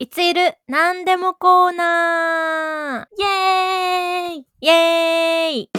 [0.00, 0.54] いついる？
[0.68, 5.70] なんでもコーナーイエーイイエーイ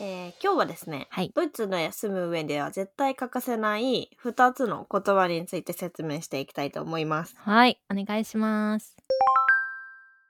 [0.00, 7.36] えー今日はですね、はいドイツの住む上では絶対欠かせない2つの言葉について説明していきたいと思います。
[7.40, 8.96] はい、お願いします。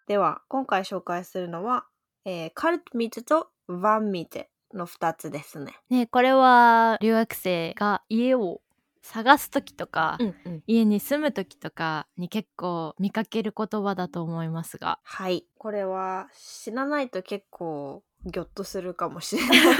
[0.08, 1.84] では、今回紹介するのは、
[2.24, 5.74] えーカルトミーテとワンミーテの2つですね。
[5.90, 8.62] ね、これは留学生が家を
[9.06, 10.62] 探す時とか、んうん。
[10.66, 14.98] 家に住む時とかに結構見かける言葉だと思いますが。
[15.04, 15.46] はい。
[15.58, 19.58] これは知らないと結構ギョッとするかもしれない。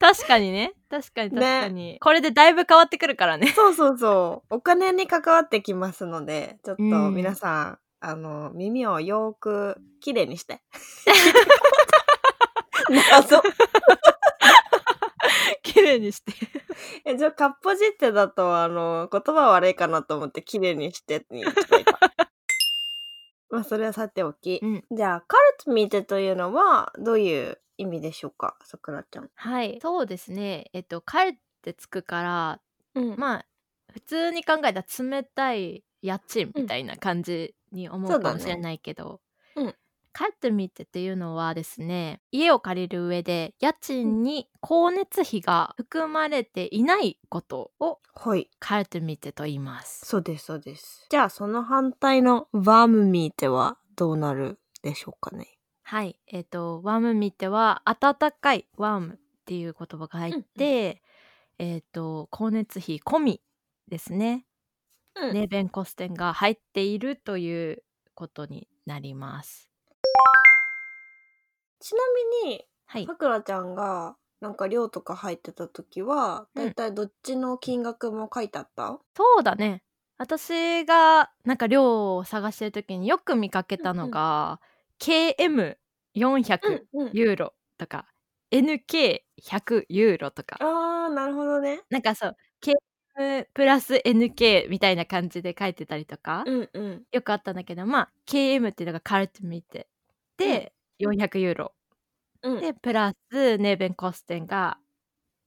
[0.00, 0.72] 確かにね。
[0.88, 1.98] 確かに確かに。
[2.00, 3.48] これでだいぶ変わってくるからね。
[3.48, 4.54] そうそうそう。
[4.54, 10.62] お金に関わってきますので、ちょっとうん皆さん、あの、耳をよーくきれいにして。
[12.88, 13.42] 謎。
[15.62, 16.32] 綺麗にして。
[17.04, 21.44] え、じゃあ、かっぽじってだと、あの、言葉悪いかなと思って、きれいにしてに。
[23.50, 24.60] まあ、それはさておき。
[24.62, 29.30] うんじゃあ、カルトミーテというのは、どういう意味でしょうか、さくらちゃん。
[29.34, 29.78] はい。
[29.82, 30.70] そうですね。
[30.72, 32.60] えっと、カルってつくから、
[32.94, 33.46] うんまあ
[33.92, 39.20] 普通に考えたら冷たい家賃みたいな感じに思そうかもしれないけど、
[40.10, 48.50] うんカルトミーテっていうのはですね家を借りる上で家賃に光熱費が含まれていないことをはい。
[48.58, 50.06] カルトミーテと言います。
[50.06, 51.06] そうです、そうです。
[51.10, 55.46] じゃあ、その反対のワームミーテはどうなるでしょうかね？
[55.84, 56.20] はい。
[56.26, 61.02] えっ、とワームミーテは温かいワームっていう言葉が入って、
[61.58, 63.42] えっ、と光熱費込み
[63.88, 64.46] ですね。
[65.16, 69.69] うんネーベンコステンが入っているということになります。
[71.80, 72.00] ちな
[72.44, 73.16] みに、はいさ。
[73.16, 79.82] くらちゃんが、なんか寮とか入ってた時は、うんだいたいどっちの金額も書いてあった、そうだね。
[80.18, 84.60] 私がなんか寮を探してる時によく見かけたのが、
[84.98, 85.78] KM400
[86.92, 88.06] うんユーロとか、
[88.50, 91.80] NK100 ユーロとか、あー、なるほどね。
[91.90, 97.04] なんかそう KM プラス NK みたいな感じで書いてたりとか、うんうん。
[97.12, 99.88] よくあったんだけどまあ KM っていうのがカルト見て
[100.36, 101.72] で、400ユーロ。
[102.42, 102.60] うん。
[102.60, 104.78] でプラスネーベンコステンが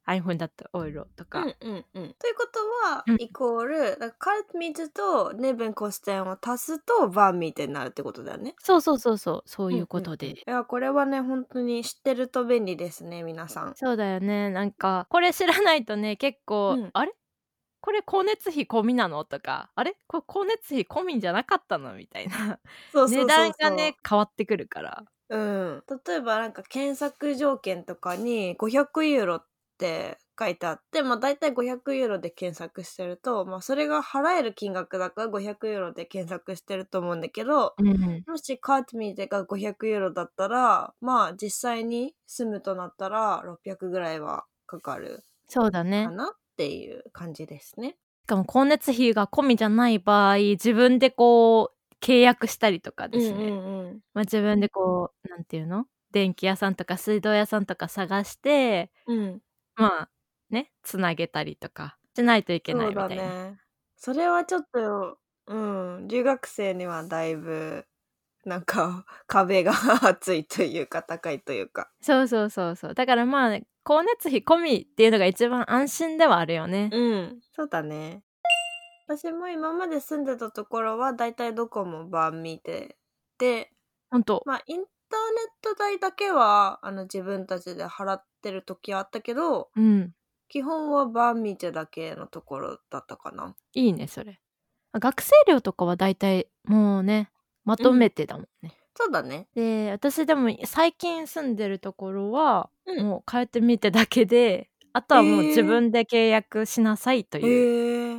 [0.05, 2.13] 100オイロとか、うんうんうん。
[2.19, 2.59] ということ
[2.89, 3.15] は、うん。
[3.21, 8.53] イコール、カルトミーテとネベンコステンを足すとバーミーテになるってことだよね。
[8.59, 9.43] そうそうそうそう。
[9.45, 13.75] そういうことで、いや、これはね、本当に知ってると便利ですね、皆さん。
[13.75, 14.49] そうだよね。
[14.49, 16.89] なんかこれ知らないとね結構、うん。
[16.91, 17.13] あれ？
[17.79, 19.95] これ光熱費込みなのとかあれ？
[20.07, 21.93] これ光熱費込みじゃなかったの？
[21.93, 22.59] みたいな。
[22.91, 23.25] そうそうそうそう。
[23.25, 29.45] 値段がね変わってくるからうん、例えばなんか検索条件とかに500ユーロっ
[29.79, 38.23] て書いてあって、まあ大体500ユーロで検索してると、まあそれが払える金額だから500ユーロで検索してると思うんだけど、うん。
[38.27, 46.05] もしカートミーテが500ユーロだったら、まあ実際に住むとなったら600ぐらいはかかるそうだね。
[46.05, 46.27] かなっ
[46.57, 47.95] ていう感じですね。
[48.25, 53.99] しかも光熱費が込みじゃない場合自分でこう契約したりとかですね、うんうんうん。
[54.13, 55.85] まあ、自分でこうなんていうの？
[56.11, 59.41] 電気屋さんとか水道屋さんとか探してうん。
[59.75, 60.09] まあ
[60.49, 63.15] ねつなげたりとかしないといけないうみたいな。
[63.15, 63.57] ね。
[63.95, 67.85] それはちょっと、うん、留学生にはだいぶ、
[68.45, 69.71] なんか、 壁が
[70.05, 71.89] 厚いというか、高いというか。
[72.01, 76.89] そうそうそうそうだからまあ光熱費込みっていうのが一番安心ではあるよね。
[76.91, 78.23] うん、そうだね。
[79.17, 82.97] 私も今まで住んでたところは、だいたいどこもバーミーテ
[83.37, 83.71] で、
[84.09, 90.13] ほんとまあ、インターネット代だけは、あの、自分たちで払ってる時はあったけど、うん
[90.49, 93.55] 基本はバーミーテだけのところだったかな。
[93.73, 94.39] いいねそれ。
[94.93, 97.31] 学生寮とかはだいたいもうね
[97.65, 98.71] まとめてだもんね。
[98.95, 99.47] そうだね。
[99.55, 107.67] で私でも最近住んでるところは、うんもう変えてみてだけであとはもう自分で契約しなさいとへいう、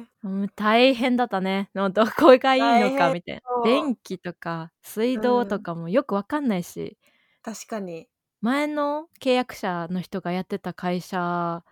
[0.00, 0.06] え。
[0.22, 1.70] もう大変だったね。
[1.74, 3.42] のどこがいいのかみたいな。
[3.62, 6.98] 電気とか水道とかもよくわかんないし、
[7.42, 8.08] 確かに。
[8.40, 11.64] 前の契約者の人がやってた会社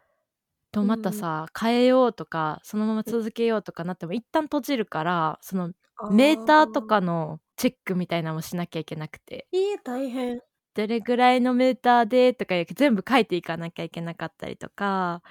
[0.72, 5.72] とまたさ、変えようとかそのまま続けようとかなっても一旦閉じるからその
[6.10, 9.48] メーターとかのチェックみたいなのもしなきゃいけなくて。
[9.52, 9.58] あー。
[9.58, 10.42] いい、大変。
[10.74, 15.22] どれぐらいのメーターでとか全部書いていかなきゃいけなかったりとか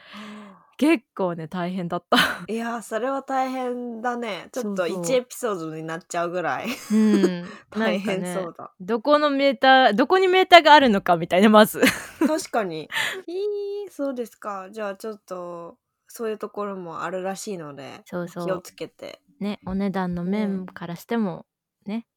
[0.78, 2.18] 結構ね大変だった。
[2.52, 4.50] いやーそれは大変だね。
[4.52, 5.04] ちょっとそうそう。
[5.04, 7.46] 1エピソードになっちゃうぐらいうん。
[7.70, 11.82] 大変そうだ、どこのメーターどこにメーターがあるのかみたいなまず。
[12.26, 12.90] 確かに。
[13.28, 14.70] いいそうですか。
[14.72, 15.78] じゃあちょっと
[16.08, 19.22] そういうところもあるらしいので気をつけて。
[19.40, 21.46] ねお値段の面からしても
[21.86, 22.08] ね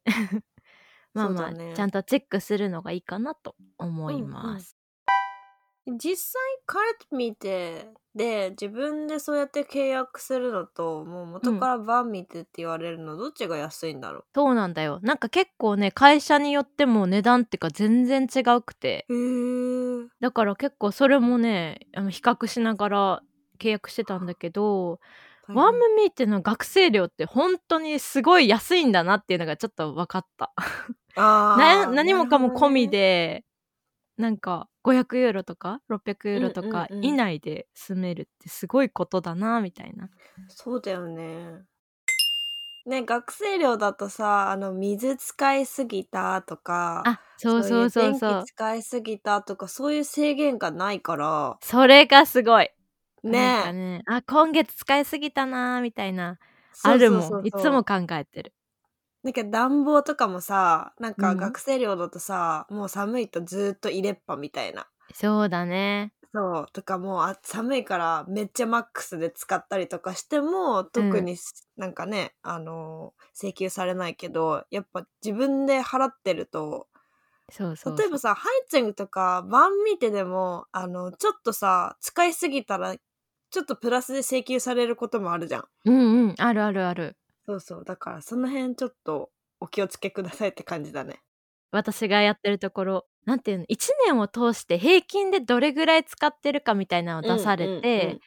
[1.14, 4.76] まあまあ、ねちゃんとチェックするのがいいかなと思います。
[5.86, 14.98] 実際カルテ見てで自分でそうやって契約するのともう元からバン見てって言われるの、どっちが安いんだろそうなんだよ。
[15.02, 19.06] なんか結構ね会社によっても値段っていうか全然違うくて。
[20.20, 23.22] だから結構それもね比較しながら
[23.58, 25.00] 契約してたんだけど
[25.48, 30.54] ワームミーテの学生料って本当にすごい安いんだなっていうのがちょっと分かった。
[31.16, 33.44] あなー何もかも込みで、
[34.16, 40.10] なんか500ユーロとか600ユーロとか以内で住めるってすごいことだなみたいな。
[40.48, 41.64] そうだよね。
[42.86, 48.42] ね学生寮だとさあの水使いすぎたとかあそうそうそうそう。
[48.42, 51.58] 気使いすぎたとかそういう制限がないから。
[51.60, 52.70] それがすごい。
[53.22, 53.72] ね。
[53.72, 56.38] ねあ今月使いすぎたなみたいな。
[56.82, 57.46] あるもん。
[57.46, 58.53] いつも考えてる。
[59.24, 61.36] なんか暖房とかもさなんかうん。
[61.36, 64.86] 学生寮だとさ、もう寒いとずっと入れっぱみたいな。
[65.14, 66.12] そうだね。
[66.34, 66.66] そう。
[66.72, 71.36] とかもうあ寒いからめっちゃマックスで使ったりとかしても特に
[71.76, 76.88] なんかね、あのー請求されないけどやっぱ自分で払ってると
[77.50, 85.64] そうそう例えばさハイチングとかバンミーテでもあのちょっとさ使いすぎたらちょっとプラスで請求されることもあるじゃん。
[85.86, 86.34] うんうん。
[86.38, 87.16] あるあるある。
[87.46, 87.84] そうそう。
[87.84, 89.30] だからその辺ちょっと
[89.60, 91.20] お気をつけくださいって感じだね。
[91.70, 93.76] 私がやってるところなんていうの1
[94.06, 98.20] 年を通して平均でどれぐらい使ってるかみたいなのを出されて、うんうんうん。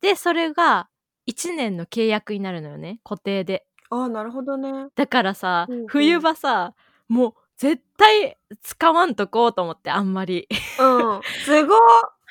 [0.00, 0.88] でそれが
[1.28, 3.66] 1年の契約になるのよね固定で。
[3.90, 4.88] ああなるほどね。
[4.94, 5.86] だからさ、うんうん。
[5.86, 6.74] 冬場さ
[7.08, 10.48] もう絶対使わんとこうと思ってあんまり。
[10.80, 11.20] うん。
[11.44, 11.78] すごっ。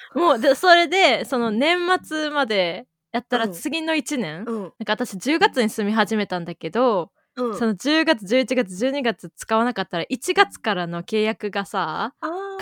[0.15, 12.13] もうでそれでその年末までやったらうん次の1年、うんなんか私10月に住み始めたんだけど、うんその10月11月12月使わなかったら1月からの契約がさ